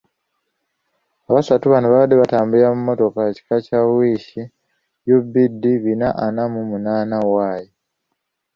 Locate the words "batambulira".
2.21-2.67